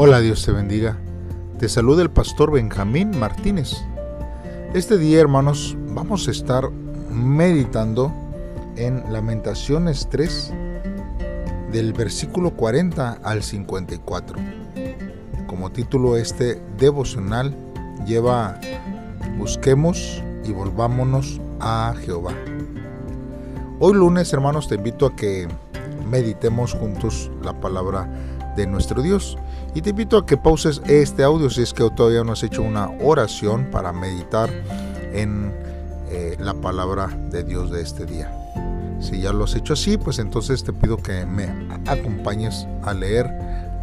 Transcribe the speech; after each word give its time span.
Hola, 0.00 0.20
Dios 0.20 0.44
te 0.44 0.52
bendiga. 0.52 0.96
Te 1.58 1.68
saluda 1.68 2.02
el 2.02 2.10
pastor 2.10 2.52
Benjamín 2.52 3.18
Martínez. 3.18 3.84
Este 4.72 4.96
día, 4.96 5.18
hermanos, 5.18 5.76
vamos 5.88 6.28
a 6.28 6.30
estar 6.30 6.70
meditando 7.10 8.12
en 8.76 9.12
Lamentaciones 9.12 10.08
3 10.08 10.54
del 11.72 11.92
versículo 11.94 12.52
40 12.52 13.18
al 13.24 13.42
54. 13.42 14.38
Como 15.48 15.72
título 15.72 16.16
este 16.16 16.62
devocional 16.78 17.56
lleva 18.06 18.60
Busquemos 19.36 20.22
y 20.44 20.52
volvámonos 20.52 21.40
a 21.58 21.92
Jehová. 22.04 22.34
Hoy 23.80 23.94
lunes, 23.94 24.32
hermanos, 24.32 24.68
te 24.68 24.76
invito 24.76 25.06
a 25.06 25.16
que 25.16 25.48
meditemos 26.08 26.72
juntos 26.72 27.32
la 27.42 27.60
palabra 27.60 28.08
de 28.58 28.66
nuestro 28.68 29.02
Dios. 29.02 29.36
Y 29.74 29.82
te 29.82 29.90
invito 29.90 30.16
a 30.16 30.26
que 30.26 30.36
pauses 30.36 30.80
este 30.86 31.22
audio 31.22 31.50
si 31.50 31.62
es 31.62 31.72
que 31.72 31.88
todavía 31.90 32.24
no 32.24 32.32
has 32.32 32.42
hecho 32.42 32.62
una 32.62 32.90
oración 33.02 33.68
para 33.70 33.92
meditar 33.92 34.50
en 35.12 35.52
eh, 36.10 36.36
la 36.40 36.54
palabra 36.54 37.08
de 37.30 37.44
Dios 37.44 37.70
de 37.70 37.82
este 37.82 38.06
día. 38.06 38.32
Si 39.00 39.20
ya 39.20 39.32
lo 39.32 39.44
has 39.44 39.54
hecho 39.54 39.74
así, 39.74 39.96
pues 39.96 40.18
entonces 40.18 40.64
te 40.64 40.72
pido 40.72 40.96
que 40.96 41.24
me 41.26 41.48
acompañes 41.86 42.66
a 42.82 42.94
leer 42.94 43.30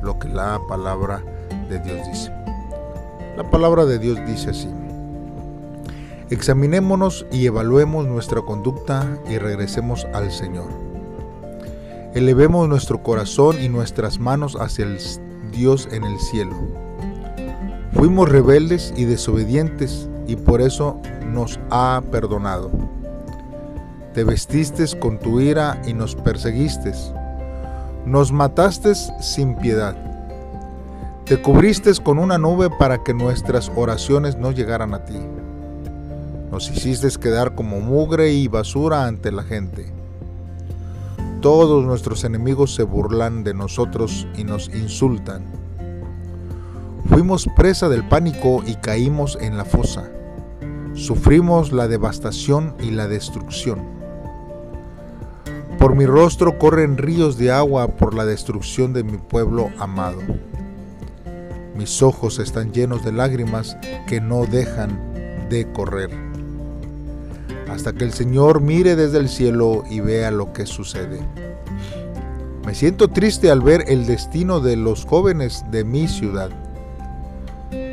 lo 0.01 0.19
que 0.19 0.27
la 0.27 0.59
palabra 0.67 1.23
de 1.69 1.79
Dios 1.79 1.99
dice. 2.07 2.31
La 3.37 3.49
palabra 3.49 3.85
de 3.85 3.99
Dios 3.99 4.19
dice 4.25 4.49
así. 4.49 4.69
Examinémonos 6.29 7.25
y 7.31 7.45
evaluemos 7.45 8.07
nuestra 8.07 8.41
conducta 8.41 9.07
y 9.29 9.37
regresemos 9.37 10.05
al 10.13 10.31
Señor. 10.31 10.69
Elevemos 12.15 12.67
nuestro 12.67 13.03
corazón 13.03 13.61
y 13.61 13.69
nuestras 13.69 14.19
manos 14.19 14.55
hacia 14.59 14.85
el 14.85 14.99
Dios 15.55 15.87
en 15.91 16.03
el 16.03 16.19
cielo. 16.19 16.55
Fuimos 17.93 18.27
rebeldes 18.29 18.93
y 18.97 19.05
desobedientes 19.05 20.09
y 20.27 20.35
por 20.35 20.61
eso 20.61 20.99
nos 21.31 21.59
ha 21.71 22.01
perdonado. 22.11 22.69
Te 24.13 24.23
vestiste 24.23 24.85
con 24.99 25.17
tu 25.17 25.39
ira 25.39 25.81
y 25.87 25.93
nos 25.93 26.15
perseguiste. 26.15 26.91
Nos 28.05 28.31
mataste 28.31 28.93
sin 28.95 29.55
piedad. 29.55 29.95
Te 31.25 31.41
cubriste 31.41 31.91
con 32.03 32.19
una 32.19 32.37
nube 32.37 32.69
para 32.69 33.03
que 33.03 33.13
nuestras 33.13 33.71
oraciones 33.75 34.37
no 34.37 34.51
llegaran 34.51 34.93
a 34.93 35.05
ti. 35.05 35.17
Nos 36.51 36.69
hiciste 36.69 37.07
quedar 37.19 37.55
como 37.55 37.79
mugre 37.79 38.31
y 38.31 38.47
basura 38.47 39.05
ante 39.05 39.31
la 39.31 39.43
gente. 39.43 39.94
Todos 41.41 41.85
nuestros 41.85 42.23
enemigos 42.23 42.73
se 42.73 42.83
burlan 42.83 43.43
de 43.43 43.53
nosotros 43.53 44.27
y 44.35 44.43
nos 44.43 44.69
insultan. 44.69 45.45
Fuimos 47.07 47.47
presa 47.55 47.87
del 47.87 48.07
pánico 48.07 48.63
y 48.65 48.75
caímos 48.75 49.37
en 49.39 49.57
la 49.57 49.65
fosa. 49.65 50.09
Sufrimos 50.93 51.71
la 51.71 51.87
devastación 51.87 52.75
y 52.81 52.91
la 52.91 53.07
destrucción. 53.07 53.79
Por 55.77 55.95
mi 55.95 56.05
rostro 56.05 56.57
corren 56.57 56.97
ríos 56.97 57.37
de 57.37 57.51
agua 57.51 57.89
por 57.89 58.15
la 58.15 58.25
destrucción 58.25 58.93
de 58.93 59.03
mi 59.03 59.17
pueblo 59.17 59.69
amado. 59.77 60.21
Mis 61.75 62.01
ojos 62.01 62.39
están 62.39 62.71
llenos 62.71 63.05
de 63.05 63.11
lágrimas 63.11 63.77
que 64.07 64.19
no 64.19 64.45
dejan 64.45 65.47
de 65.49 65.71
correr 65.73 66.24
hasta 67.69 67.93
que 67.93 68.03
el 68.03 68.13
Señor 68.13 68.61
mire 68.61 68.95
desde 68.95 69.17
el 69.17 69.29
cielo 69.29 69.83
y 69.89 69.99
vea 69.99 70.31
lo 70.31 70.53
que 70.53 70.65
sucede. 70.65 71.19
Me 72.65 72.73
siento 72.73 73.07
triste 73.07 73.51
al 73.51 73.61
ver 73.61 73.85
el 73.87 74.07
destino 74.07 74.59
de 74.59 74.75
los 74.75 75.05
jóvenes 75.05 75.63
de 75.69 75.83
mi 75.83 76.07
ciudad. 76.07 76.49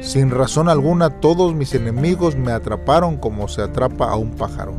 Sin 0.01 0.31
razón 0.31 0.69
alguna 0.69 1.21
todos 1.21 1.55
mis 1.55 1.75
enemigos 1.75 2.37
me 2.37 2.53
atraparon 2.53 3.17
como 3.17 3.49
se 3.49 3.63
atrapa 3.63 4.11
a 4.11 4.17
un 4.17 4.31
pájaro. 4.33 4.75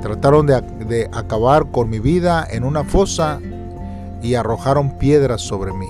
Trataron 0.00 0.46
de, 0.46 1.10
acabar 1.12 1.70
con 1.70 1.90
mi 1.90 1.98
vida 1.98 2.46
en 2.48 2.62
una 2.64 2.84
fosa 2.84 3.40
y 4.22 4.34
arrojaron 4.34 4.96
piedras 4.98 5.40
sobre 5.40 5.72
mí. 5.72 5.88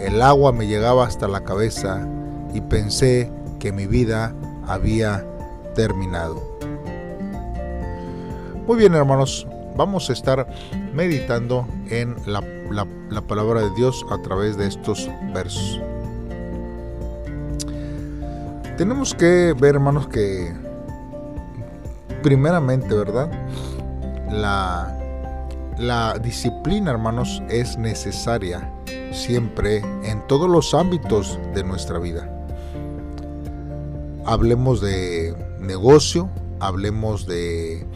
El 0.00 0.20
agua 0.20 0.52
me 0.52 0.66
llegaba 0.66 1.06
hasta 1.06 1.28
la 1.28 1.44
cabeza 1.44 2.06
y 2.52 2.60
pensé 2.60 3.30
que 3.60 3.72
mi 3.72 3.86
vida 3.86 4.34
había 4.66 5.24
terminado. 5.74 6.42
Muy 8.66 8.76
bien 8.76 8.94
hermanos, 8.94 9.46
vamos 9.76 10.08
a 10.08 10.12
estar 10.12 10.46
meditando 10.92 11.66
en 11.90 12.16
la, 12.26 12.42
palabra 13.22 13.60
de 13.60 13.70
Dios 13.74 14.04
a 14.10 14.20
través 14.22 14.56
de 14.56 14.68
estos 14.68 15.10
versos. 15.34 15.80
Tenemos 18.76 19.14
que 19.14 19.54
ver 19.58 19.74
hermanos 19.74 20.08
que 20.08 20.52
primeramente, 22.22 22.94
¿verdad? 22.94 23.30
La, 24.30 24.96
la 25.78 26.18
disciplina, 26.18 26.92
hermanos, 26.92 27.42
es 27.48 27.76
necesaria 27.76 28.72
siempre 29.12 29.78
en 30.04 30.26
todos 30.26 30.48
los 30.48 30.72
ámbitos 30.74 31.38
de 31.54 31.64
nuestra 31.64 31.98
vida. 31.98 32.28
Hablemos 34.24 34.80
de 34.80 35.31
negocio, 35.62 36.28
hablemos 36.60 37.26
de 37.26 37.86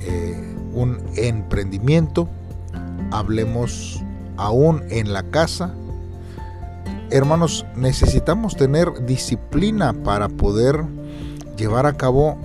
eh, 0.00 0.56
un 0.72 1.00
emprendimiento, 1.16 2.28
hablemos 3.10 4.02
aún 4.36 4.82
en 4.90 5.12
la 5.12 5.22
casa. 5.24 5.74
Hermanos, 7.10 7.66
necesitamos 7.76 8.56
tener 8.56 9.04
disciplina 9.04 9.92
para 9.92 10.28
poder 10.28 10.84
llevar 11.56 11.86
a 11.86 11.94
cabo 11.94 12.38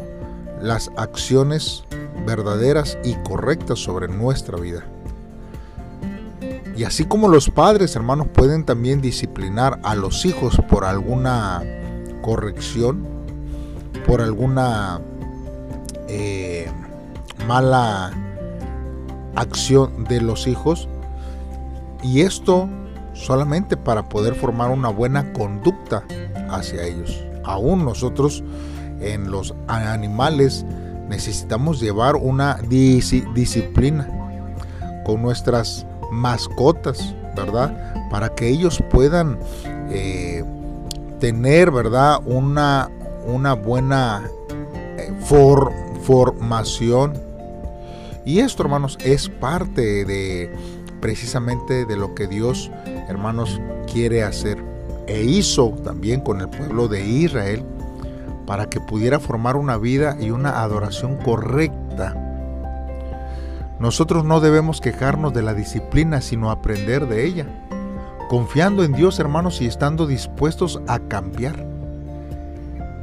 las 0.61 0.91
acciones 0.97 1.83
verdaderas 2.25 2.97
y 3.03 3.15
correctas 3.23 3.79
sobre 3.79 4.07
nuestra 4.07 4.57
vida. 4.57 4.85
Y 6.75 6.83
así 6.83 7.05
como 7.05 7.27
los 7.27 7.49
padres, 7.49 7.95
hermanos, 7.95 8.27
pueden 8.27 8.63
también 8.63 9.01
disciplinar 9.01 9.79
a 9.83 9.95
los 9.95 10.25
hijos 10.25 10.61
por 10.69 10.85
alguna 10.85 11.63
corrección, 12.21 13.16
por 14.07 14.21
alguna 14.21 15.01
eh, 16.07 16.67
mala 17.47 18.11
acción 19.35 20.05
de 20.05 20.21
los 20.21 20.47
hijos 20.47 20.87
y 22.01 22.21
esto 22.21 22.69
solamente 23.13 23.77
para 23.77 24.09
poder 24.09 24.35
formar 24.35 24.71
una 24.71 24.89
buena 24.89 25.33
conducta 25.33 26.03
hacia 26.49 26.83
ellos. 26.83 27.23
Aún 27.43 27.85
nosotros 27.85 28.43
en 28.99 29.29
los 29.29 29.53
animales 29.67 30.65
necesitamos 31.09 31.79
llevar 31.79 32.15
una 32.15 32.59
disciplina 33.33 34.07
con 35.05 35.21
nuestras 35.21 35.85
mascotas, 36.11 37.15
¿verdad? 37.35 38.09
Para 38.09 38.29
que 38.29 38.47
ellos 38.49 38.83
puedan 38.89 39.39
eh, 39.89 40.43
tener, 41.19 41.71
¿verdad? 41.71 42.19
Una, 42.25 42.89
una 43.27 43.53
buena 43.53 44.29
eh, 44.97 45.13
formación. 46.01 47.13
Y 48.25 48.39
esto, 48.39 48.63
hermanos, 48.63 48.97
es 49.03 49.29
parte 49.29 50.05
de 50.05 50.51
precisamente 51.01 51.85
de 51.85 51.95
lo 51.95 52.15
que 52.15 52.27
Dios, 52.27 52.71
hermanos, 53.07 53.61
quiere 53.91 54.23
hacer. 54.23 54.57
E 55.07 55.23
hizo 55.23 55.69
también 55.83 56.21
con 56.21 56.41
el 56.41 56.49
pueblo 56.49 56.87
de 56.87 57.05
Israel 57.05 57.63
para 58.45 58.69
que 58.69 58.81
pudiera 58.81 59.19
formar 59.19 59.55
una 59.55 59.77
vida 59.77 60.17
y 60.19 60.31
una 60.31 60.61
adoración 60.61 61.17
correcta. 61.17 62.15
Nosotros 63.79 64.25
no 64.25 64.39
debemos 64.39 64.81
quejarnos 64.81 65.33
de 65.33 65.43
la 65.43 65.53
disciplina, 65.53 66.19
sino 66.21 66.49
aprender 66.49 67.07
de 67.07 67.25
ella, 67.25 67.45
confiando 68.27 68.83
en 68.83 68.93
Dios, 68.93 69.19
hermanos, 69.19 69.61
y 69.61 69.67
estando 69.67 70.07
dispuestos 70.07 70.81
a 70.87 70.99
cambiar. 70.99 71.76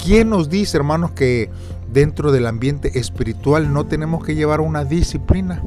¿Quién 0.05 0.29
nos 0.29 0.51
dice, 0.51 0.77
hermanos, 0.77 1.12
que 1.12 1.49
dentro 1.91 2.31
del 2.31 2.47
ambiente 2.47 2.99
espiritual 2.99 3.73
no 3.73 3.87
tenemos 3.87 4.23
que 4.23 4.35
llevar 4.35 4.61
una 4.61 4.85
disciplina? 4.85 5.62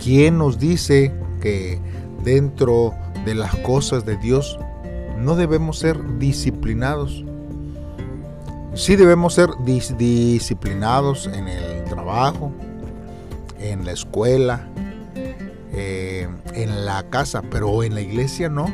¿Quién 0.00 0.38
nos 0.38 0.60
dice 0.60 1.12
que 1.40 1.80
dentro 2.22 2.94
de 3.24 3.34
las 3.34 3.52
cosas 3.56 4.06
de 4.06 4.16
Dios 4.16 4.60
no 5.18 5.34
debemos 5.34 5.80
ser 5.80 5.98
disciplinados? 6.20 7.24
Sí 8.74 8.94
debemos 8.94 9.34
ser 9.34 9.50
disciplinados 9.64 11.26
en 11.26 11.48
el 11.48 11.82
trabajo, 11.82 12.52
en 13.58 13.84
la 13.84 13.90
escuela, 13.90 14.68
eh, 15.72 16.28
en 16.54 16.86
la 16.86 17.02
casa, 17.10 17.42
pero 17.50 17.82
en 17.82 17.96
la 17.96 18.02
iglesia 18.02 18.48
no, 18.48 18.66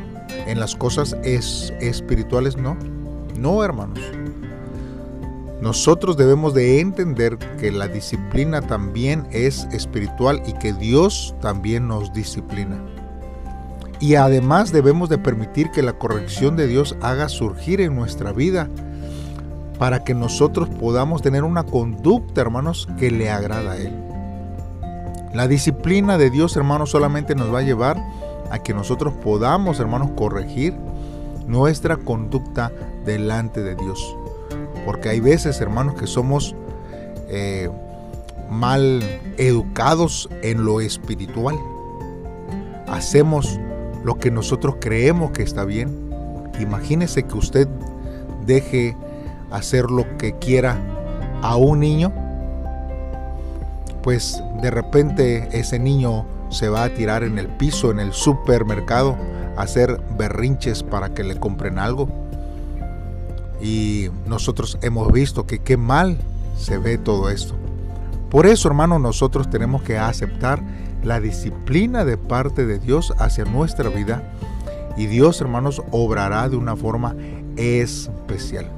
en 0.45 0.59
las 0.59 0.75
cosas 0.75 1.13
espirituales 1.23 2.55
no. 2.55 2.77
No, 3.37 3.63
hermanos. 3.63 3.99
Nosotros 5.61 6.17
debemos 6.17 6.53
de 6.53 6.79
entender 6.79 7.37
que 7.59 7.71
la 7.71 7.87
disciplina 7.87 8.61
también 8.61 9.25
es 9.31 9.67
espiritual 9.71 10.41
y 10.45 10.53
que 10.53 10.73
Dios 10.73 11.33
también 11.41 11.87
nos 11.87 12.13
disciplina. 12.13 12.77
Y 13.99 14.15
además 14.15 14.71
debemos 14.71 15.09
de 15.09 15.17
permitir 15.17 15.71
que 15.71 15.81
la 15.81 15.93
corrección 15.93 16.55
de 16.55 16.67
Dios 16.67 16.95
haga 17.01 17.29
surgir 17.29 17.81
en 17.81 17.95
nuestra 17.95 18.33
vida 18.33 18.69
para 19.79 20.03
que 20.03 20.13
nosotros 20.13 20.69
podamos 20.69 21.21
tener 21.21 21.43
una 21.43 21.63
conducta, 21.63 22.41
hermanos, 22.41 22.87
que 22.99 23.09
le 23.09 23.29
agrada 23.29 23.71
a 23.71 23.77
Él. 23.77 23.93
La 25.33 25.47
disciplina 25.47 26.17
de 26.17 26.29
Dios, 26.29 26.55
hermanos, 26.55 26.91
solamente 26.91 27.35
nos 27.35 27.53
va 27.53 27.59
a 27.59 27.63
llevar 27.63 28.01
a 28.51 28.59
que 28.59 28.73
nosotros 28.73 29.13
podamos, 29.23 29.79
hermanos, 29.79 30.11
corregir 30.15 30.73
nuestra 31.47 31.97
conducta 31.97 32.71
delante 33.05 33.63
de 33.63 33.75
Dios. 33.75 34.17
Porque 34.85 35.09
hay 35.09 35.19
veces, 35.19 35.61
hermanos, 35.61 35.95
que 35.95 36.07
somos 36.07 36.55
eh, 37.27 37.69
mal 38.49 39.01
educados 39.37 40.29
en 40.41 40.65
lo 40.65 40.81
espiritual. 40.81 41.57
Hacemos 42.87 43.59
lo 44.03 44.15
que 44.15 44.29
nosotros 44.29 44.75
creemos 44.79 45.31
que 45.31 45.43
está 45.43 45.65
bien. 45.65 46.11
Imagínese 46.59 47.23
que 47.23 47.35
usted 47.35 47.67
deje 48.45 48.95
hacer 49.51 49.89
lo 49.89 50.17
que 50.17 50.37
quiera 50.37 50.77
a 51.41 51.55
un 51.55 51.79
niño, 51.79 52.13
pues 54.01 54.41
de 54.61 54.71
repente 54.71 55.47
ese 55.51 55.79
niño 55.79 56.25
se 56.49 56.69
va 56.69 56.83
a 56.83 56.89
tirar 56.89 57.23
en 57.23 57.39
el 57.39 57.47
piso, 57.47 57.91
en 57.91 57.99
el 57.99 58.13
supermercado, 58.13 59.17
a 59.57 59.63
hacer 59.63 59.99
berrinches 60.17 60.83
para 60.83 61.13
que 61.13 61.23
le 61.23 61.39
compren 61.39 61.79
algo. 61.79 62.07
Y 63.65 64.11
nosotros 64.27 64.77
hemos 64.83 65.11
visto 65.11 65.47
que 65.47 65.57
qué 65.57 65.75
mal 65.75 66.19
se 66.55 66.77
ve 66.77 66.99
todo 66.99 67.31
esto. 67.31 67.55
Por 68.29 68.45
eso, 68.45 68.67
hermano, 68.67 68.99
nosotros 68.99 69.49
tenemos 69.49 69.81
que 69.81 69.97
aceptar 69.97 70.61
la 71.03 71.19
disciplina 71.19 72.05
de 72.05 72.15
parte 72.15 72.67
de 72.67 72.77
Dios 72.77 73.11
hacia 73.17 73.43
nuestra 73.43 73.89
vida 73.89 74.21
y 74.97 75.07
Dios, 75.07 75.41
hermanos, 75.41 75.81
obrará 75.89 76.47
de 76.47 76.57
una 76.57 76.75
forma 76.75 77.15
especial. 77.57 78.69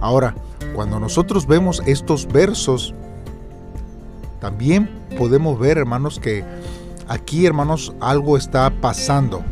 Ahora, 0.00 0.34
cuando 0.74 0.98
nosotros 0.98 1.46
vemos 1.46 1.84
estos 1.86 2.26
versos, 2.26 2.94
también 4.40 4.90
podemos 5.16 5.56
ver, 5.56 5.78
hermanos, 5.78 6.18
que 6.18 6.44
aquí, 7.06 7.46
hermanos, 7.46 7.94
algo 8.00 8.36
está 8.36 8.70
pasando. 8.80 9.44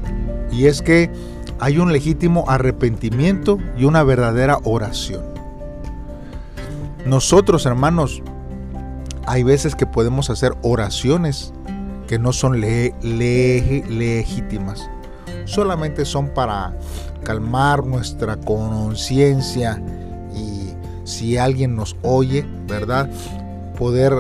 Y 0.51 0.67
es 0.67 0.83
que 0.83 1.13
hay 1.61 1.79
un 1.79 1.93
legítimo 1.93 2.45
arrepentimiento 2.49 3.59
y 3.77 3.85
una 3.85 4.03
verdadera 4.05 4.59
oración. 4.65 5.25
Nosotros, 7.05 7.67
hermanos, 7.67 8.23
hay 9.27 9.43
veces 9.43 9.75
que 9.75 9.87
podemos 9.87 10.31
hacer 10.31 10.55
oraciones 10.63 11.53
que 12.07 12.19
no 12.19 12.33
son 12.33 12.61
legítimas. 13.03 13.03
Solamente 15.45 16.05
son 16.05 16.29
para 16.29 16.73
calmar 17.25 17.85
nuestra 17.85 18.37
conciencia 18.37 19.83
y 20.35 20.75
si 21.05 21.37
alguien 21.39 21.75
nos 21.77 21.97
oye, 22.03 22.47
¿verdad? 22.67 23.11
Poder 23.79 24.13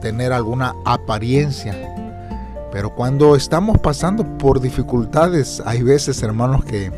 tener 0.00 0.32
alguna 0.32 0.74
apariencia. 0.84 1.95
Pero 2.76 2.90
cuando 2.90 3.36
estamos 3.36 3.78
pasando 3.78 4.36
por 4.36 4.60
dificultades, 4.60 5.62
hay 5.64 5.82
veces, 5.82 6.22
hermanos, 6.22 6.62
que 6.62 6.92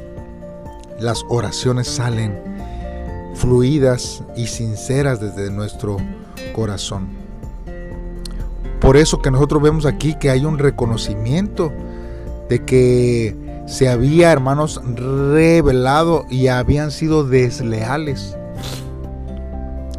las 0.98 1.24
oraciones 1.28 1.86
salen 1.86 2.36
fluidas 3.36 4.24
y 4.34 4.48
sinceras 4.48 5.20
desde 5.20 5.52
nuestro 5.52 5.98
corazón. 6.52 7.06
Por 8.80 8.96
eso 8.96 9.22
que 9.22 9.30
nosotros 9.30 9.62
vemos 9.62 9.86
aquí 9.86 10.14
que 10.14 10.30
hay 10.30 10.44
un 10.44 10.58
reconocimiento 10.58 11.72
de 12.48 12.64
que 12.64 13.62
se 13.68 13.88
había, 13.88 14.32
hermanos, 14.32 14.82
revelado 14.96 16.24
y 16.28 16.48
habían 16.48 16.90
sido 16.90 17.22
desleales 17.22 18.36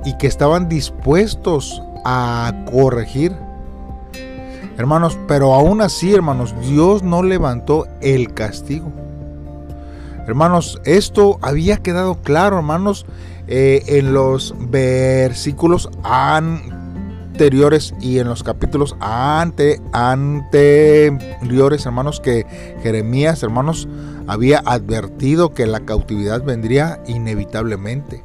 y 0.04 0.18
que 0.18 0.28
estaban 0.28 0.68
dispuestos 0.68 1.82
a 2.04 2.66
corregir. 2.70 3.34
Hermanos, 4.80 5.20
pero 5.28 5.54
aún 5.54 5.82
así, 5.82 6.14
hermanos, 6.14 6.56
Dios 6.62 7.04
no 7.04 7.22
levantó 7.22 7.86
el 8.00 8.34
castigo. 8.34 8.90
Hermanos, 10.26 10.80
esto 10.86 11.38
había 11.42 11.76
quedado 11.76 12.16
claro, 12.22 12.56
hermanos, 12.56 13.06
eh, 13.48 13.84
en 13.88 14.14
los 14.14 14.56
versículos 14.58 15.90
anteriores 16.04 17.94
y 18.00 18.20
en 18.20 18.30
los 18.30 18.42
capítulos 18.42 18.96
ante, 19.02 19.82
anteriores, 19.92 21.86
hermanos, 21.86 22.22
que 22.22 22.46
Jeremías, 22.82 23.44
hermanos, 23.44 23.86
había 24.28 24.60
advertido 24.60 25.54
que 25.54 25.68
la 25.68 25.82
cautividad 25.82 26.42
vendría 26.42 27.02
inevitablemente. 27.06 28.24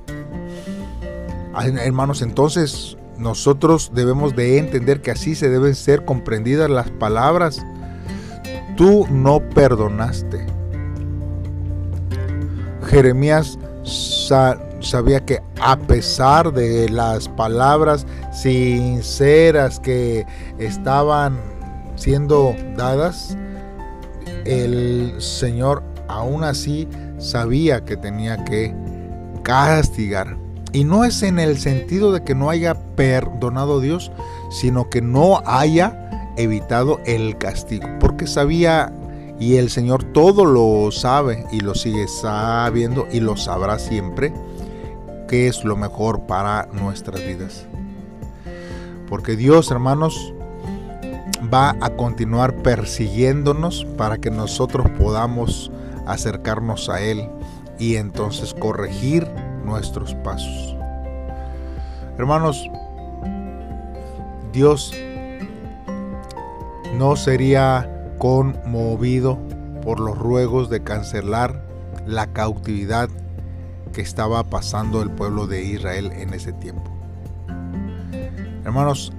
Hermanos, 1.83 2.23
entonces 2.23 2.97
nosotros 3.19 3.93
debemos 3.95 4.35
de 4.35 4.59
entender 4.59 5.01
que 5.01 5.11
así 5.11 5.35
se 5.35 5.49
deben 5.49 5.75
ser 5.75 6.05
comprendidas 6.05 6.71
las 6.71 6.91
palabras. 6.91 7.65
Tú 8.77 9.07
no 9.11 9.41
perdonaste. 9.51 10.47
Jeremías 12.89 13.59
sabía 14.81 15.25
que 15.25 15.41
a 15.61 15.79
pesar 15.79 16.53
de 16.53 16.89
las 16.89 17.29
palabras 17.29 18.07
sinceras 18.33 19.81
que 19.81 20.27
estaban 20.59 21.39
siendo 21.97 22.55
dadas, 22.77 23.37
el 24.45 25.15
Señor 25.19 25.83
aún 26.09 26.45
así 26.45 26.89
sabía 27.19 27.85
que 27.85 27.97
tenía 27.97 28.45
que 28.45 28.75
castigar. 29.43 30.44
Y 30.75 30.83
no 30.83 31.05
es 31.05 31.23
en 31.23 31.39
el 31.39 31.57
sentido 31.57 32.13
de 32.13 32.25
que 32.25 32.35
no 32.35 32.51
haya 32.51 32.75
perdonado 32.75 33.79
Dios, 33.81 34.11
sino 34.51 34.91
que 34.91 35.01
no 35.01 35.41
haya 35.47 36.33
evitado 36.37 37.01
el 37.07 37.39
castigo. 37.39 37.87
Porque 38.01 38.27
sabía 38.27 38.93
y 39.39 39.57
el 39.57 39.71
Señor 39.71 40.03
todo 40.03 40.45
lo 40.45 40.91
sabe 40.91 41.47
y 41.53 41.61
lo 41.61 41.77
sigue 41.77 42.09
sabiendo 42.09 43.07
y 43.13 43.21
lo 43.21 43.37
sabrá 43.37 43.79
siempre 43.79 44.33
qué 45.29 45.47
es 45.47 45.65
lo 45.65 45.77
mejor 45.77 46.23
para 46.23 46.67
nuestras 46.73 47.25
vidas. 47.25 47.67
Porque 49.09 49.37
Dios, 49.37 49.71
hermanos, 49.71 50.35
va 51.53 51.77
a 51.81 51.91
continuar 51.91 52.57
persiguiéndonos 52.63 53.87
para 53.97 54.19
que 54.19 54.33
nosotros 54.33 54.89
podamos 54.99 55.71
acercarnos 56.05 56.89
a 56.89 57.01
Él 57.01 57.29
y 57.79 57.95
entonces 57.95 58.55
corregir 58.55 59.29
nuestros 59.65 60.15
pasos. 60.17 60.77
Hermanos, 62.19 62.71
Dios 64.53 64.95
no 66.97 67.17
sería 67.17 67.91
conmovido 68.19 69.39
por 69.83 70.01
los 70.01 70.17
ruegos 70.17 70.71
de 70.71 70.83
cancelar 70.83 71.61
la 72.07 72.29
cautividad 72.29 73.09
que 73.93 74.01
estaba 74.01 74.45
pasando 74.45 75.03
el 75.03 75.11
pueblo 75.11 75.47
de 75.47 75.65
Israel 75.65 76.13
en 76.13 76.35
ese 76.35 76.53
tiempo. 76.53 76.91
Hermanos, 78.65 79.13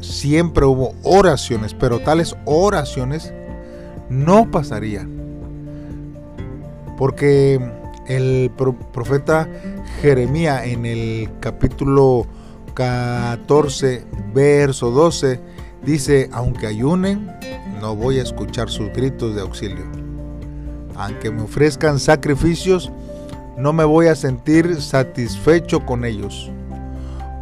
siempre 0.00 0.64
hubo 0.64 0.94
oraciones, 1.02 1.74
pero 1.74 2.00
tales 2.00 2.36
oraciones 2.44 3.32
no 4.08 4.50
pasarían. 4.50 5.16
Porque 6.96 7.60
el 8.08 8.50
profeta 8.92 9.48
Jeremías 10.00 10.66
en 10.66 10.86
el 10.86 11.30
capítulo 11.40 12.26
14, 12.74 14.04
verso 14.32 14.90
12, 14.90 15.40
dice, 15.84 16.28
aunque 16.32 16.66
ayunen, 16.66 17.30
no 17.80 17.94
voy 17.94 18.18
a 18.18 18.22
escuchar 18.22 18.70
sus 18.70 18.88
gritos 18.92 19.34
de 19.34 19.42
auxilio. 19.42 19.84
Aunque 20.96 21.30
me 21.30 21.42
ofrezcan 21.42 22.00
sacrificios, 22.00 22.90
no 23.56 23.72
me 23.72 23.84
voy 23.84 24.06
a 24.06 24.14
sentir 24.14 24.80
satisfecho 24.80 25.84
con 25.84 26.04
ellos. 26.04 26.50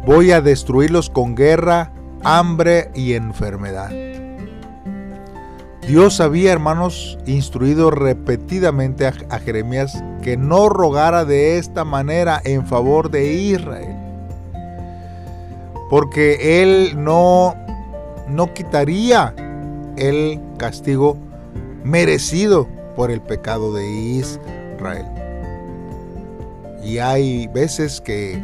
Voy 0.05 0.31
a 0.31 0.41
destruirlos 0.41 1.09
con 1.09 1.35
guerra, 1.35 1.91
hambre 2.23 2.91
y 2.95 3.13
enfermedad. 3.13 4.06
Dios 5.87 6.19
había, 6.19 6.51
hermanos, 6.51 7.17
instruido 7.25 7.91
repetidamente 7.91 9.07
a, 9.07 9.39
Jeremías 9.39 10.03
que 10.21 10.35
no 10.35 10.67
rogara 10.67 11.23
de 11.23 11.57
esta 11.57 11.85
manera 11.85 12.41
en 12.43 12.67
favor 12.67 13.09
de 13.09 13.33
Israel. 13.33 13.95
Porque 15.89 16.61
él 16.61 17.01
no, 17.01 17.55
no 18.27 18.53
quitaría 18.53 19.33
el 19.95 20.41
castigo 20.57 21.17
merecido 21.85 22.67
por 22.97 23.09
el 23.09 23.21
pecado 23.21 23.73
de 23.73 23.89
Israel. 23.89 25.05
Y 26.83 26.97
hay 26.97 27.47
veces 27.47 28.01
que 28.01 28.43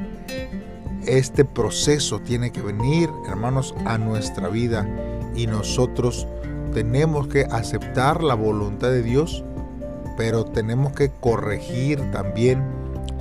este 1.05 1.43
proceso 1.43 2.19
tiene 2.19 2.53
que 2.53 2.61
venir, 2.61 3.09
hermanos, 3.27 3.75
a 3.83 3.97
nuestra 3.97 4.47
vida 4.47 4.87
y 5.35 5.47
nosotros 5.47 6.25
tenemos 6.73 7.27
que 7.27 7.45
aceptar 7.45 8.23
la 8.23 8.35
voluntad 8.35 8.89
de 8.89 9.03
Dios, 9.03 9.43
pero 10.17 10.45
tenemos 10.45 10.93
que 10.93 11.11
corregir 11.19 11.99
también 12.11 12.63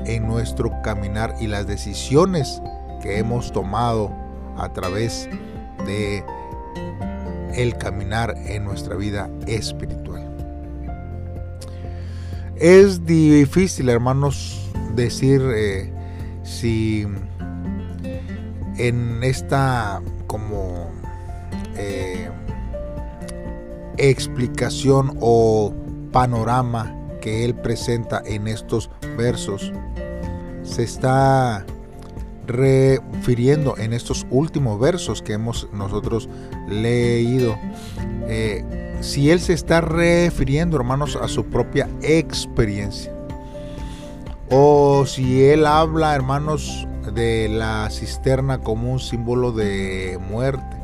en 0.06 0.26
nuestro 0.26 0.72
caminar 0.82 1.34
y 1.40 1.46
las 1.46 1.66
decisiones 1.66 2.60
que 3.02 3.18
hemos 3.18 3.52
tomado 3.52 4.10
a 4.56 4.72
través 4.72 5.28
de 5.86 6.24
el 7.54 7.76
caminar 7.76 8.34
en 8.46 8.64
nuestra 8.64 8.96
vida 8.96 9.30
espiritual. 9.46 10.28
Es 12.56 13.04
difícil, 13.04 13.88
hermanos, 13.88 14.70
decir 14.94 15.42
eh, 15.54 15.92
si 16.42 17.06
en 18.78 19.22
esta 19.22 20.00
como 20.26 20.90
eh, 21.76 22.21
explicación 24.02 25.16
o 25.20 25.72
panorama 26.10 26.94
que 27.20 27.44
él 27.44 27.54
presenta 27.54 28.20
en 28.26 28.48
estos 28.48 28.90
versos 29.16 29.72
se 30.64 30.82
está 30.82 31.64
refiriendo 32.46 33.76
en 33.78 33.92
estos 33.92 34.26
últimos 34.30 34.80
versos 34.80 35.22
que 35.22 35.34
hemos 35.34 35.68
nosotros 35.72 36.28
leído. 36.68 37.56
Eh, 38.26 38.64
si 39.00 39.30
él 39.30 39.40
se 39.40 39.52
está 39.52 39.80
refiriendo, 39.80 40.76
hermanos, 40.76 41.16
a 41.16 41.28
su 41.28 41.44
propia 41.44 41.88
experiencia. 42.02 43.12
O 44.50 45.06
si 45.06 45.44
él 45.44 45.64
habla, 45.64 46.14
hermanos, 46.14 46.86
de 47.14 47.48
la 47.48 47.88
cisterna 47.90 48.58
como 48.58 48.92
un 48.92 49.00
símbolo 49.00 49.52
de 49.52 50.18
muerte 50.28 50.81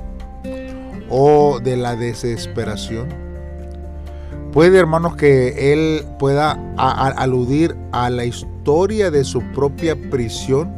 o 1.10 1.60
de 1.60 1.76
la 1.76 1.96
desesperación. 1.96 3.08
Puede, 4.52 4.78
hermanos, 4.78 5.16
que 5.16 5.72
él 5.72 6.04
pueda 6.18 6.58
aludir 6.76 7.76
a 7.92 8.08
la 8.10 8.24
historia 8.24 9.10
de 9.10 9.24
su 9.24 9.42
propia 9.52 9.96
prisión 10.10 10.72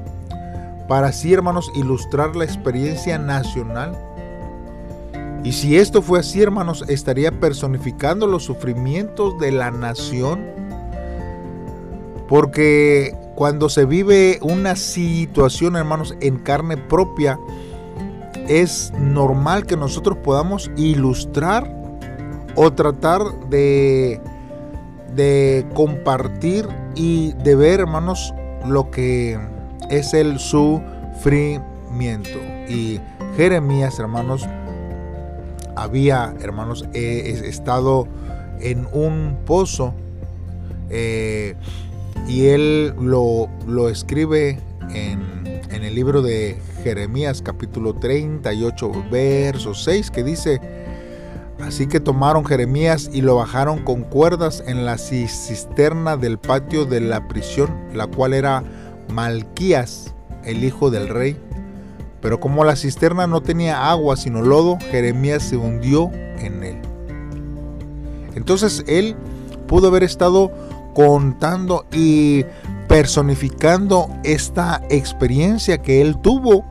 para 0.89 1.09
así, 1.09 1.33
hermanos, 1.33 1.71
ilustrar 1.77 2.35
la 2.35 2.45
experiencia 2.45 3.17
nacional. 3.17 3.97
Y 5.45 5.53
si 5.53 5.77
esto 5.79 6.03
fue 6.03 6.19
así, 6.19 6.43
hermanos, 6.43 6.85
estaría 6.89 7.31
personificando 7.31 8.27
los 8.27 8.43
sufrimientos 8.43 9.39
de 9.39 9.53
la 9.53 9.71
nación. 9.71 10.45
Porque 12.29 13.15
cuando 13.37 13.69
se 13.69 13.85
vive 13.85 14.41
una 14.43 14.75
situación, 14.75 15.77
hermanos, 15.77 16.17
en 16.21 16.39
carne 16.39 16.77
propia, 16.77 17.39
es 18.51 18.93
normal 18.99 19.65
que 19.65 19.77
nosotros 19.77 20.19
podamos 20.19 20.73
ilustrar 20.77 21.73
o 22.57 22.73
tratar 22.73 23.23
de, 23.49 24.21
de 25.15 25.65
compartir 25.73 26.67
y 26.97 27.33
de 27.45 27.55
ver, 27.55 27.79
hermanos, 27.79 28.35
lo 28.67 28.91
que 28.91 29.39
es 29.89 30.15
el 30.15 30.41
sufrimiento. 30.41 31.61
Y 32.69 32.99
Jeremías, 33.37 34.01
hermanos, 34.01 34.49
había, 35.77 36.35
hermanos, 36.43 36.85
estado 36.93 38.09
en 38.61 38.89
un 38.93 39.39
pozo 39.47 39.95
eh, 40.91 41.55
y 42.27 42.47
él 42.47 42.95
lo, 43.01 43.49
lo 43.69 43.89
escribe 43.89 44.59
en, 44.93 45.63
en, 45.71 45.85
el 45.85 45.95
libro 45.95 46.21
de 46.21 46.59
Jeremías 46.83 47.43
capítulo 47.43 47.95
38 47.95 49.05
verso 49.11 49.75
6 49.75 50.11
que 50.11 50.25
dice, 50.25 50.61
así 51.61 51.87
que 51.87 52.01
tomaron 52.01 52.45
Jeremías 52.45 53.11
y 53.13 53.21
lo 53.21 53.37
bajaron 53.37 53.85
con 53.85 54.03
cuerdas 54.03 54.63
en 54.67 54.87
la 54.87 54.99
cisterna 54.99 56.17
del 56.17 56.39
patio 56.39 56.85
de 56.85 57.01
la 57.01 57.29
prisión, 57.29 57.71
la 57.95 58.07
cual 58.07 58.35
era 58.35 58.65
Malquías, 59.13 60.15
el 60.45 60.65
hijo 60.65 60.91
del 60.91 61.09
rey. 61.09 61.37
Pero 62.21 62.41
como 62.41 62.65
la 62.65 62.77
cisterna 62.77 63.27
no 63.27 63.43
tenía 63.43 63.91
agua 63.91 64.17
sino 64.17 64.43
lodo, 64.43 64.79
Jeremías 64.91 65.43
se 65.43 65.57
hundió 65.57 66.11
en 66.39 66.63
él. 66.63 66.79
Entonces 68.35 68.85
él 68.87 69.17
pudo 69.67 69.89
haber 69.89 70.03
estado 70.03 70.51
contando 70.95 71.87
y 71.93 72.45
personificando 72.89 74.09
esta 74.25 74.83
experiencia 74.91 75.79
que 75.79 76.01
él 76.01 76.21
tuvo, 76.21 76.65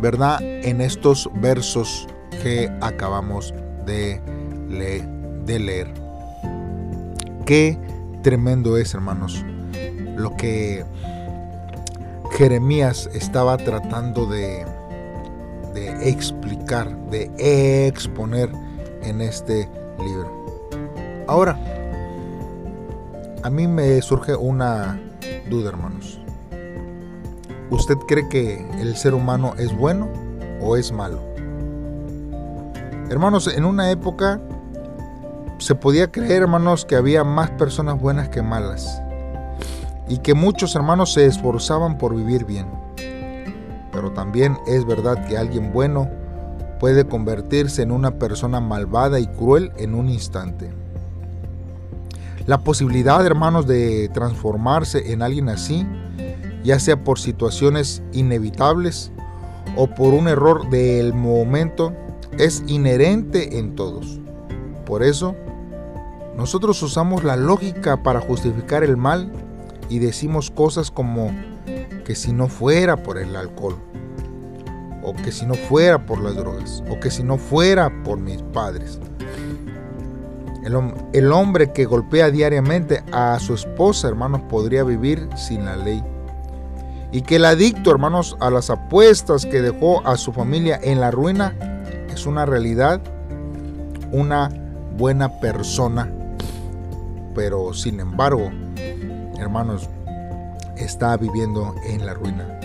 ¿verdad? 0.00 0.38
En 0.42 0.80
estos 0.80 1.30
versos 1.34 2.08
que 2.42 2.70
acabamos 2.80 3.54
de, 3.86 4.20
leer. 5.46 5.92
Qué 7.44 7.78
tremendo 8.22 8.76
es, 8.76 8.94
hermanos, 8.94 9.44
lo 10.16 10.36
que 10.36 10.84
Jeremías 12.32 13.10
estaba 13.12 13.56
tratando 13.56 14.26
de, 14.26 14.64
explicar, 16.02 16.96
de 17.10 17.30
exponer 17.88 18.50
en 19.02 19.20
este 19.20 19.68
libro. 19.98 20.40
Ahora, 21.26 21.58
a 23.42 23.50
mí 23.50 23.66
me 23.66 24.00
surge 24.02 24.34
una 24.34 25.00
duda, 25.48 25.70
hermanos. 25.70 26.19
¿Usted 27.70 27.96
cree 27.98 28.28
que 28.28 28.66
el 28.80 28.96
ser 28.96 29.14
humano 29.14 29.54
es 29.56 29.76
bueno 29.76 30.08
o 30.60 30.76
es 30.76 30.90
malo? 30.90 31.20
Hermanos, 33.08 33.46
en 33.46 33.64
una 33.64 33.92
época 33.92 34.40
se 35.58 35.76
podía 35.76 36.10
creer, 36.10 36.42
hermanos, 36.42 36.84
que 36.84 36.96
había 36.96 37.22
más 37.22 37.50
personas 37.52 38.00
buenas 38.00 38.28
que 38.28 38.42
malas 38.42 39.00
y 40.08 40.18
que 40.18 40.34
muchos 40.34 40.74
hermanos 40.74 41.12
se 41.12 41.26
esforzaban 41.26 41.96
por 41.96 42.16
vivir 42.16 42.44
bien. 42.44 42.66
Pero 43.92 44.10
también 44.12 44.58
es 44.66 44.84
verdad 44.84 45.24
que 45.28 45.38
alguien 45.38 45.72
bueno 45.72 46.08
puede 46.80 47.06
convertirse 47.06 47.82
en 47.82 47.92
una 47.92 48.12
persona 48.12 48.58
malvada 48.60 49.20
y 49.20 49.28
cruel 49.28 49.70
en 49.76 49.94
un 49.94 50.08
instante. 50.08 50.72
La 52.46 52.58
posibilidad, 52.58 53.24
hermanos, 53.24 53.68
de 53.68 54.08
transformarse 54.08 55.12
en 55.12 55.22
alguien 55.22 55.48
así, 55.50 55.86
ya 56.62 56.78
sea 56.78 57.02
por 57.02 57.18
situaciones 57.18 58.02
inevitables 58.12 59.12
o 59.76 59.88
por 59.88 60.14
un 60.14 60.28
error 60.28 60.68
del 60.70 61.14
momento, 61.14 61.92
es 62.38 62.62
inherente 62.66 63.58
en 63.58 63.74
todos. 63.74 64.18
Por 64.84 65.02
eso, 65.02 65.36
nosotros 66.36 66.82
usamos 66.82 67.24
la 67.24 67.36
lógica 67.36 68.02
para 68.02 68.20
justificar 68.20 68.82
el 68.82 68.96
mal 68.96 69.32
y 69.88 69.98
decimos 69.98 70.50
cosas 70.50 70.90
como 70.90 71.30
que 72.04 72.14
si 72.14 72.32
no 72.32 72.48
fuera 72.48 72.96
por 72.96 73.18
el 73.18 73.36
alcohol, 73.36 73.76
o 75.02 75.14
que 75.14 75.32
si 75.32 75.46
no 75.46 75.54
fuera 75.54 76.06
por 76.06 76.20
las 76.20 76.36
drogas, 76.36 76.82
o 76.90 76.98
que 76.98 77.10
si 77.10 77.22
no 77.22 77.38
fuera 77.38 78.02
por 78.04 78.18
mis 78.18 78.42
padres. 78.42 78.98
El, 81.12 81.32
hombre 81.32 81.72
que 81.72 81.86
golpea 81.86 82.30
diariamente 82.30 83.02
a 83.12 83.38
su 83.40 83.54
esposa, 83.54 84.08
hermanos, 84.08 84.42
podría 84.42 84.84
vivir 84.84 85.26
sin 85.34 85.64
la 85.64 85.76
ley. 85.76 86.02
Y 87.12 87.22
que 87.22 87.36
el 87.36 87.44
adicto, 87.44 87.90
hermanos, 87.90 88.36
a 88.40 88.50
las 88.50 88.70
apuestas 88.70 89.44
que 89.44 89.60
dejó 89.60 90.06
a 90.06 90.16
su 90.16 90.32
familia 90.32 90.78
en 90.82 91.00
la 91.00 91.10
ruina 91.10 91.54
es 92.08 92.26
una 92.26 92.46
realidad, 92.46 93.00
una 94.12 94.48
buena 94.96 95.40
persona. 95.40 96.12
Pero 97.34 97.72
sin 97.74 98.00
embargo, 98.00 98.50
hermanos, 99.38 99.88
está 100.76 101.16
viviendo 101.16 101.74
en 101.86 102.06
la 102.06 102.14
ruina. 102.14 102.60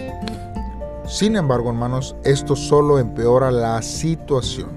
Sin 1.08 1.36
embargo, 1.36 1.70
hermanos, 1.70 2.16
esto 2.24 2.56
solo 2.56 3.00
empeora 3.00 3.52
la 3.52 3.82
situación. 3.82 4.70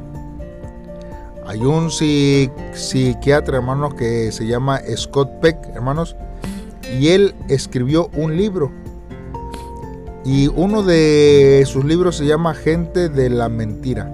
Hay 1.47 1.61
un 1.61 1.91
psiquiatra, 1.91 3.57
hermanos, 3.57 3.95
que 3.95 4.31
se 4.33 4.47
llama 4.47 4.81
Scott 4.95 5.31
Peck, 5.41 5.57
hermanos, 5.75 6.15
y 6.99 7.09
él 7.09 7.35
escribió 7.49 8.11
un 8.15 8.37
libro. 8.37 8.71
Y 10.25 10.49
uno 10.49 10.83
de 10.83 11.65
sus 11.67 11.85
libros 11.85 12.17
se 12.17 12.27
llama 12.27 12.55
Gente 12.55 13.09
de 13.09 13.31
la 13.31 13.49
Mentira. 13.49 14.13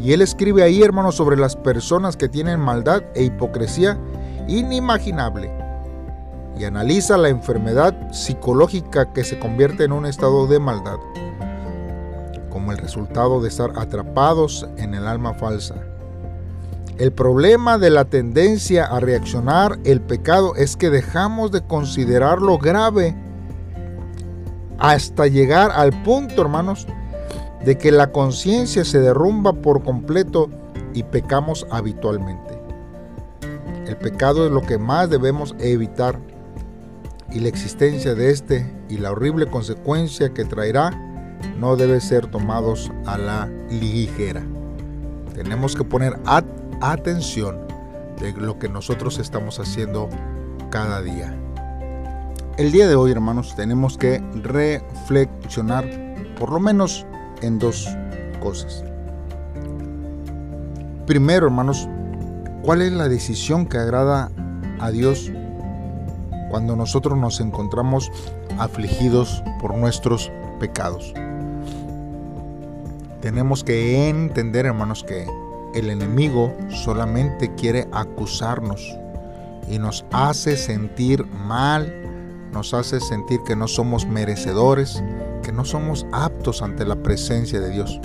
Y 0.00 0.12
él 0.12 0.20
escribe 0.20 0.62
ahí, 0.62 0.82
hermanos, 0.82 1.14
sobre 1.14 1.36
las 1.36 1.54
personas 1.54 2.16
que 2.16 2.28
tienen 2.28 2.58
maldad 2.58 3.02
e 3.14 3.22
hipocresía 3.22 3.98
inimaginable 4.48 5.62
y 6.58 6.64
analiza 6.64 7.16
la 7.16 7.28
enfermedad 7.28 7.94
psicológica 8.12 9.12
que 9.12 9.24
se 9.24 9.38
convierte 9.38 9.84
en 9.84 9.92
un 9.92 10.06
estado 10.06 10.46
de 10.46 10.58
maldad, 10.58 10.98
como 12.50 12.72
el 12.72 12.78
resultado 12.78 13.40
de 13.40 13.48
estar 13.48 13.72
atrapados 13.76 14.68
en 14.76 14.94
el 14.94 15.06
alma 15.06 15.34
falsa. 15.34 15.76
El 16.98 17.12
problema 17.12 17.78
de 17.78 17.90
la 17.90 18.04
tendencia 18.04 18.84
a 18.84 19.00
reaccionar 19.00 19.78
el 19.84 20.00
pecado 20.00 20.54
es 20.56 20.76
que 20.76 20.90
dejamos 20.90 21.50
de 21.50 21.62
considerarlo 21.62 22.58
grave 22.58 23.16
hasta 24.82 25.28
llegar 25.28 25.70
al 25.70 25.92
punto, 26.02 26.42
hermanos, 26.42 26.88
de 27.64 27.78
que 27.78 27.92
la 27.92 28.10
conciencia 28.10 28.84
se 28.84 28.98
derrumba 28.98 29.52
por 29.52 29.84
completo 29.84 30.50
y 30.92 31.04
pecamos 31.04 31.68
habitualmente. 31.70 32.58
El 33.86 33.96
pecado 33.96 34.44
es 34.44 34.50
lo 34.50 34.60
que 34.62 34.78
más 34.78 35.08
debemos 35.08 35.54
evitar 35.60 36.18
y 37.30 37.38
la 37.38 37.48
existencia 37.48 38.16
de 38.16 38.30
este 38.30 38.70
y 38.88 38.98
la 38.98 39.12
horrible 39.12 39.46
consecuencia 39.46 40.34
que 40.34 40.44
traerá 40.44 40.90
no 41.60 41.76
debe 41.76 42.00
ser 42.00 42.26
tomados 42.26 42.90
a 43.06 43.16
la 43.18 43.48
ligera. 43.70 44.42
Tenemos 45.32 45.76
que 45.76 45.84
poner 45.84 46.18
atención 46.80 47.60
de 48.20 48.32
lo 48.32 48.58
que 48.58 48.68
nosotros 48.68 49.20
estamos 49.20 49.60
haciendo 49.60 50.08
cada 50.70 51.02
día. 51.02 51.38
El 52.58 52.70
día 52.70 52.86
de 52.86 52.94
hoy, 52.94 53.10
hermanos, 53.10 53.54
tenemos 53.56 53.96
que 53.96 54.22
reflexionar 54.34 55.88
por 56.38 56.52
lo 56.52 56.60
menos 56.60 57.06
en 57.40 57.58
dos 57.58 57.88
cosas. 58.40 58.84
Primero, 61.06 61.46
hermanos, 61.46 61.88
¿cuál 62.62 62.82
es 62.82 62.92
la 62.92 63.08
decisión 63.08 63.64
que 63.64 63.78
agrada 63.78 64.30
a 64.80 64.90
Dios 64.90 65.32
cuando 66.50 66.76
nosotros 66.76 67.16
nos 67.16 67.40
encontramos 67.40 68.12
afligidos 68.58 69.42
por 69.58 69.74
nuestros 69.74 70.30
pecados? 70.60 71.14
Tenemos 73.22 73.64
que 73.64 74.10
entender, 74.10 74.66
hermanos, 74.66 75.04
que 75.04 75.26
el 75.74 75.88
enemigo 75.88 76.54
solamente 76.68 77.54
quiere 77.54 77.88
acusarnos 77.92 78.94
y 79.68 79.78
nos 79.78 80.04
hace 80.12 80.58
sentir 80.58 81.24
mal, 81.24 82.11
nos 82.52 82.74
hace 82.74 83.00
sentir 83.00 83.40
que 83.44 83.56
no 83.56 83.66
somos 83.66 84.06
merecedores, 84.06 85.02
que 85.42 85.52
no 85.52 85.64
somos 85.64 86.06
aptos 86.12 86.62
ante 86.62 86.84
la 86.84 86.96
presencia 86.96 87.60
de 87.60 87.70
Dios. 87.70 88.00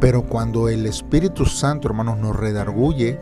Pero 0.00 0.22
cuando 0.22 0.68
el 0.68 0.84
Espíritu 0.86 1.46
Santo, 1.46 1.88
hermanos, 1.88 2.18
nos 2.18 2.34
redarguye 2.34 3.20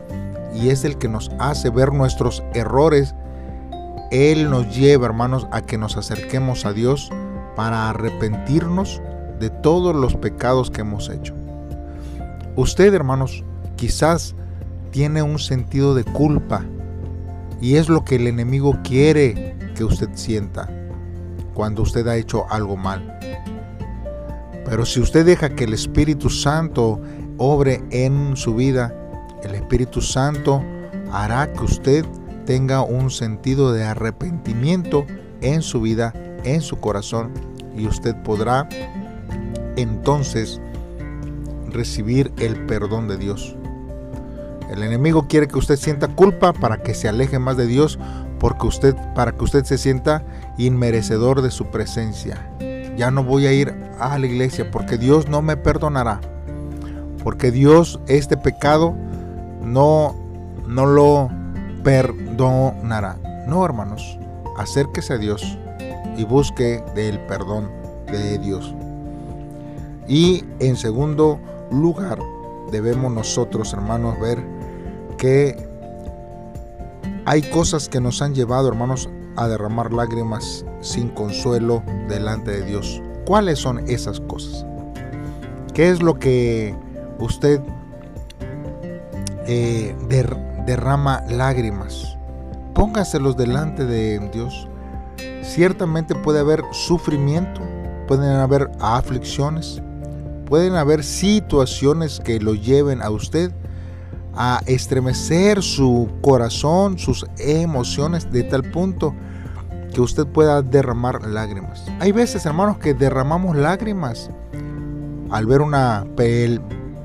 y 0.53 0.69
es 0.69 0.83
el 0.83 0.97
que 0.97 1.07
nos 1.07 1.31
hace 1.39 1.69
ver 1.69 1.93
nuestros 1.93 2.43
errores, 2.53 3.13
Él 4.11 4.49
nos 4.49 4.75
lleva, 4.75 5.05
hermanos, 5.05 5.47
a 5.51 5.61
que 5.61 5.77
nos 5.77 5.95
acerquemos 5.95 6.65
a 6.65 6.73
Dios 6.73 7.11
para 7.55 7.89
arrepentirnos 7.89 9.01
de 9.39 9.49
todos 9.49 9.95
los 9.95 10.15
pecados 10.15 10.71
que 10.71 10.81
hemos 10.81 11.09
hecho. 11.09 11.35
Usted, 12.55 12.93
hermanos, 12.93 13.43
quizás 13.75 14.35
tiene 14.91 15.21
un 15.21 15.39
sentido 15.39 15.95
de 15.95 16.03
culpa 16.03 16.65
y 17.61 17.75
es 17.75 17.89
lo 17.89 18.03
que 18.03 18.15
el 18.15 18.27
enemigo 18.27 18.79
quiere 18.83 19.55
que 19.73 19.83
usted 19.83 20.09
sienta 20.13 20.69
cuando 21.53 21.81
usted 21.81 22.07
ha 22.07 22.15
hecho 22.15 22.45
algo 22.49 22.77
mal. 22.77 23.19
Pero 24.65 24.85
si 24.85 24.99
usted 24.99 25.25
deja 25.25 25.49
que 25.49 25.65
el 25.65 25.73
Espíritu 25.73 26.29
Santo 26.29 27.01
obre 27.37 27.83
en 27.91 28.35
su 28.37 28.55
vida, 28.55 28.95
el 29.43 29.55
Espíritu 29.55 30.01
Santo 30.01 30.63
hará 31.11 31.51
que 31.51 31.63
usted 31.63 32.05
tenga 32.45 32.81
un 32.81 33.11
sentido 33.11 33.73
de 33.73 33.83
arrepentimiento 33.83 35.05
en 35.41 35.61
su 35.61 35.81
vida, 35.81 36.13
en 36.43 36.61
su 36.61 36.79
corazón, 36.79 37.31
y 37.75 37.87
usted 37.87 38.15
podrá 38.23 38.67
entonces 39.75 40.61
recibir 41.69 42.31
el 42.37 42.65
perdón 42.65 43.07
de 43.07 43.17
Dios. 43.17 43.55
El 44.69 44.83
enemigo 44.83 45.27
quiere 45.27 45.47
que 45.47 45.57
usted 45.57 45.75
sienta 45.75 46.07
culpa 46.07 46.53
para 46.53 46.81
que 46.81 46.93
se 46.93 47.09
aleje 47.09 47.39
más 47.39 47.57
de 47.57 47.67
Dios, 47.67 47.99
porque 48.41 48.65
usted 48.65 48.95
para 49.13 49.33
que 49.33 49.43
usted 49.43 49.63
se 49.65 49.77
sienta 49.77 50.23
inmerecedor 50.57 51.43
de 51.43 51.51
su 51.51 51.67
presencia. 51.67 52.49
Ya 52.97 53.11
no 53.11 53.23
voy 53.23 53.45
a 53.45 53.53
ir 53.53 53.71
a 53.99 54.17
la 54.17 54.25
iglesia 54.25 54.71
porque 54.71 54.97
Dios 54.97 55.29
no 55.29 55.43
me 55.43 55.57
perdonará. 55.57 56.19
Porque 57.23 57.51
Dios 57.51 57.99
este 58.07 58.37
pecado 58.37 58.95
no 59.63 60.15
no 60.67 60.87
lo 60.87 61.29
perdonará. 61.83 63.17
No, 63.47 63.63
hermanos, 63.63 64.17
acérquese 64.57 65.13
a 65.13 65.17
Dios 65.19 65.59
y 66.17 66.23
busque 66.23 66.83
del 66.95 67.19
perdón 67.27 67.69
de 68.11 68.39
Dios. 68.39 68.73
Y 70.07 70.43
en 70.59 70.77
segundo 70.77 71.39
lugar, 71.69 72.17
debemos 72.71 73.11
nosotros, 73.11 73.71
hermanos, 73.71 74.19
ver 74.19 74.43
que 75.19 75.70
hay 77.25 77.41
cosas 77.43 77.87
que 77.87 78.01
nos 78.01 78.21
han 78.21 78.33
llevado, 78.33 78.67
hermanos, 78.67 79.09
a 79.35 79.47
derramar 79.47 79.93
lágrimas 79.93 80.65
sin 80.81 81.09
consuelo 81.09 81.83
delante 82.07 82.51
de 82.51 82.65
Dios. 82.65 83.01
¿Cuáles 83.25 83.59
son 83.59 83.87
esas 83.87 84.19
cosas? 84.21 84.65
¿Qué 85.73 85.89
es 85.89 86.01
lo 86.01 86.19
que 86.19 86.75
usted 87.19 87.61
eh, 89.47 89.95
derrama 90.65 91.23
lágrimas? 91.29 92.17
Póngaselos 92.73 93.37
delante 93.37 93.85
de 93.85 94.19
Dios. 94.33 94.67
Ciertamente 95.43 96.15
puede 96.15 96.39
haber 96.39 96.63
sufrimiento, 96.71 97.61
pueden 98.07 98.31
haber 98.31 98.71
aflicciones, 98.79 99.81
pueden 100.45 100.73
haber 100.73 101.03
situaciones 101.03 102.19
que 102.19 102.39
lo 102.39 102.55
lleven 102.55 103.01
a 103.01 103.09
usted 103.09 103.51
a 104.35 104.61
estremecer 104.65 105.61
su 105.61 106.09
corazón, 106.21 106.97
sus 106.97 107.25
emociones 107.37 108.31
de 108.31 108.43
tal 108.43 108.63
punto 108.63 109.13
que 109.93 110.01
usted 110.01 110.25
pueda 110.25 110.61
derramar 110.61 111.27
lágrimas. 111.27 111.85
Hay 111.99 112.11
veces, 112.11 112.45
hermanos, 112.45 112.77
que 112.77 112.93
derramamos 112.93 113.55
lágrimas 113.55 114.29
al 115.29 115.45
ver 115.45 115.61
una 115.61 116.05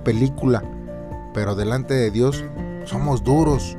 película, 0.05 0.63
pero 1.35 1.55
delante 1.55 1.95
de 1.95 2.11
Dios 2.11 2.45
somos 2.85 3.25
duros. 3.25 3.77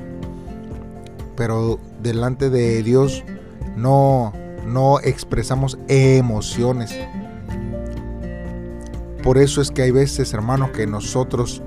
Pero 1.36 1.79
delante 2.01 2.49
de 2.49 2.81
Dios 2.83 3.23
no 3.75 4.33
no 4.67 4.99
expresamos 4.99 5.77
emociones. 5.88 6.93
Por 9.23 9.38
eso 9.38 9.62
es 9.62 9.71
que 9.71 9.81
hay 9.81 9.91
veces, 9.91 10.33
hermanos, 10.33 10.71
que 10.71 10.86
nosotros 10.86 11.63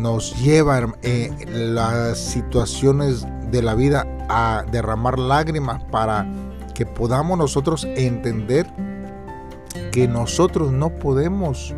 nos 0.00 0.40
llevan 0.42 0.94
eh, 1.02 1.30
las 1.48 2.18
situaciones 2.18 3.26
de 3.50 3.62
la 3.62 3.74
vida 3.74 4.06
a 4.28 4.64
derramar 4.70 5.18
lágrimas 5.18 5.82
para 5.84 6.26
que 6.74 6.86
podamos 6.86 7.36
nosotros 7.36 7.84
entender 7.84 8.66
que 9.92 10.08
nosotros 10.08 10.72
no 10.72 10.90
podemos 10.90 11.74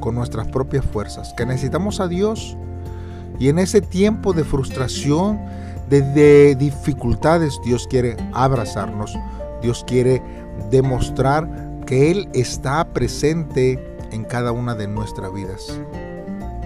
con 0.00 0.14
nuestras 0.14 0.48
propias 0.48 0.84
fuerzas, 0.84 1.32
que 1.36 1.46
necesitamos 1.46 2.00
a 2.00 2.08
Dios. 2.08 2.56
Y 3.38 3.48
en 3.48 3.58
ese 3.58 3.80
tiempo 3.80 4.32
de 4.32 4.44
frustración, 4.44 5.40
de 5.88 6.56
dificultades, 6.56 7.60
Dios 7.64 7.86
quiere 7.86 8.16
abrazarnos, 8.32 9.16
Dios 9.62 9.84
quiere 9.86 10.22
demostrar 10.70 11.48
que 11.86 12.10
Él 12.10 12.28
está 12.32 12.84
presente 12.92 13.96
en 14.10 14.24
cada 14.24 14.52
una 14.52 14.74
de 14.74 14.88
nuestras 14.88 15.32
vidas. 15.32 15.78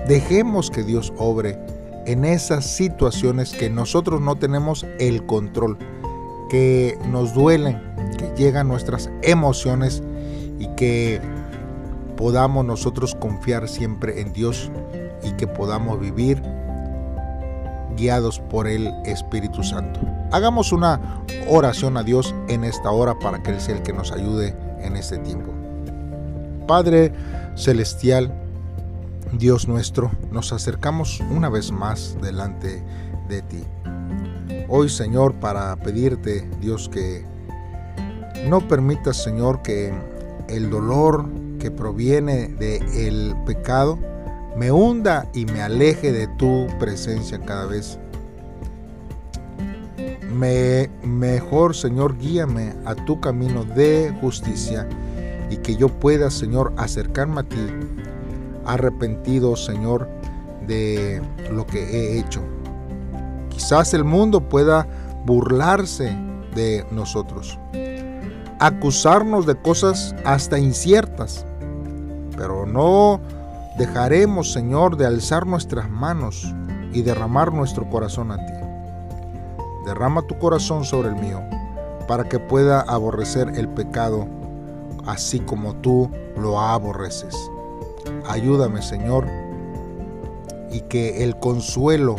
Dejemos 0.07 0.71
que 0.71 0.83
Dios 0.85 1.13
obre 1.19 1.59
en 2.07 2.25
esas 2.25 2.65
situaciones 2.65 3.53
que 3.53 3.69
nosotros 3.69 4.21
no 4.21 4.37
tenemos 4.37 4.87
el 4.99 5.27
control, 5.27 5.77
que 6.49 6.99
nos 7.11 7.35
duelen, 7.35 7.81
que 8.17 8.33
llegan 8.37 8.69
nuestras 8.69 9.11
emociones 9.23 10.03
y 10.59 10.69
que 10.69 11.21
podamos 12.17 12.65
nosotros 12.65 13.15
confiar 13.15 13.69
siempre 13.69 14.21
en 14.21 14.33
Dios 14.33 14.71
y 15.23 15.33
que 15.33 15.47
podamos 15.47 16.01
vivir 16.01 16.43
guiados 17.97 18.41
por 18.41 18.67
el 18.67 18.93
Espíritu 19.05 19.63
Santo. 19.63 20.01
Hagamos 20.31 20.73
una 20.73 21.23
oración 21.49 21.97
a 21.97 22.03
Dios 22.03 22.35
en 22.49 22.65
esta 22.65 22.91
hora 22.91 23.19
para 23.19 23.43
que 23.43 23.51
Él 23.51 23.61
sea 23.61 23.77
el 23.77 23.83
que 23.83 23.93
nos 23.93 24.13
ayude 24.13 24.55
en 24.81 24.97
este 24.97 25.19
tiempo. 25.19 25.53
Padre 26.67 27.13
Celestial, 27.57 28.33
Dios 29.33 29.69
nuestro, 29.69 30.11
nos 30.33 30.53
acercamos 30.53 31.21
una 31.31 31.49
vez 31.49 31.71
más 31.71 32.17
delante 32.23 32.83
de 33.29 33.43
ti. 33.43 33.62
Hoy, 34.69 34.88
Señor, 34.88 35.35
para 35.35 35.77
pedirte, 35.77 36.49
Dios, 36.61 36.88
que 36.88 37.25
no 38.47 38.67
permitas, 38.67 39.23
Señor, 39.23 39.62
que 39.62 39.93
el 40.49 40.71
dolor 40.71 41.29
que 41.59 41.71
proviene 41.71 42.49
del 42.49 43.37
pecado 43.45 43.99
me 44.57 44.73
hunda 44.73 45.29
y 45.35 45.45
me 45.45 45.62
aleje 45.62 46.11
de 46.12 46.27
tu 46.38 46.67
presencia 46.79 47.38
cada 47.41 47.67
vez. 47.67 47.99
Me, 50.33 50.88
mejor, 51.03 51.77
Señor, 51.77 52.17
guíame 52.19 52.75
a 52.85 52.95
tu 52.95 53.21
camino 53.21 53.64
de 53.64 54.14
justicia 54.21 54.88
y 55.51 55.57
que 55.59 55.77
yo 55.77 55.88
pueda, 55.88 56.31
Señor, 56.31 56.73
acercarme 56.77 57.41
a 57.41 57.45
ti, 57.45 57.67
arrepentido, 58.69 59.57
Señor, 59.57 60.09
de 60.67 61.21
lo 61.51 61.67
que 61.67 61.83
he 61.83 62.19
hecho. 62.19 62.43
Quizás 63.49 63.95
el 63.95 64.05
mundo 64.05 64.41
pueda 64.41 64.87
burlarse 65.25 66.17
de 66.55 66.87
nosotros, 66.91 67.59
acusarnos 68.61 69.47
de 69.47 69.57
cosas 69.61 70.15
hasta 70.25 70.59
inciertas, 70.59 71.45
pero 72.37 72.67
no 72.67 73.21
dejaremos, 73.79 74.53
Señor, 74.53 74.97
de 74.97 75.07
alzar 75.07 75.47
nuestras 75.47 75.91
manos 75.91 76.55
y 76.93 77.03
derramar 77.03 77.53
nuestro 77.53 77.89
corazón 77.89 78.31
a 78.31 78.37
ti. 78.37 78.53
Derrama 79.87 80.23
tu 80.23 80.39
corazón 80.39 80.85
sobre 80.85 81.09
el 81.09 81.17
mío, 81.17 81.41
para 82.07 82.25
que 82.25 82.39
pueda 82.39 82.81
aborrecer 82.83 83.53
el 83.57 83.69
pecado, 83.69 84.27
así 85.07 85.41
como 85.41 85.75
tú 85.77 86.11
lo 86.37 86.61
aborreces. 86.61 87.35
Ayúdame, 88.27 88.83
Señor, 88.83 89.27
y 90.71 90.81
que 90.83 91.25
el 91.25 91.38
consuelo 91.38 92.16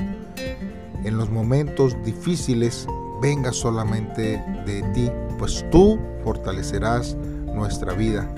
en 1.04 1.17
los 1.17 1.30
momentos 1.30 1.95
difíciles 2.04 2.88
venga 3.21 3.52
solamente 3.52 4.43
de 4.65 4.82
ti, 4.93 5.12
pues 5.38 5.65
tú 5.71 5.99
fortalecerás 6.23 7.15
nuestra 7.54 7.93
vida. 7.93 8.30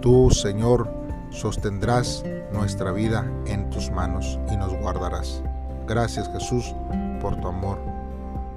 Tú, 0.00 0.30
Señor, 0.30 0.88
sostendrás 1.30 2.24
nuestra 2.52 2.92
vida 2.92 3.26
en 3.46 3.68
tus 3.70 3.90
manos 3.90 4.38
y 4.52 4.56
nos 4.56 4.74
guardarás. 4.80 5.42
Gracias 5.86 6.30
Jesús 6.32 6.74
por 7.20 7.36
tu 7.40 7.48
amor 7.48 7.78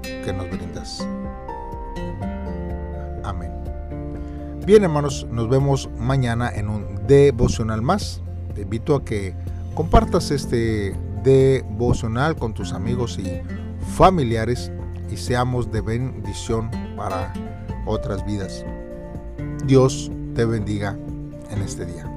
que 0.02 0.32
nos 0.32 0.48
brindas. 0.50 1.06
Amén. 3.22 3.59
Bien 4.70 4.84
hermanos, 4.84 5.26
nos 5.32 5.48
vemos 5.48 5.90
mañana 5.98 6.48
en 6.54 6.68
un 6.68 7.04
devocional 7.08 7.82
más. 7.82 8.22
Te 8.54 8.60
invito 8.60 8.94
a 8.94 9.04
que 9.04 9.34
compartas 9.74 10.30
este 10.30 10.94
devocional 11.24 12.36
con 12.36 12.54
tus 12.54 12.72
amigos 12.72 13.18
y 13.18 13.42
familiares 13.96 14.70
y 15.10 15.16
seamos 15.16 15.72
de 15.72 15.80
bendición 15.80 16.70
para 16.96 17.32
otras 17.84 18.24
vidas. 18.24 18.64
Dios 19.64 20.08
te 20.36 20.44
bendiga 20.44 20.96
en 21.50 21.62
este 21.62 21.84
día. 21.84 22.09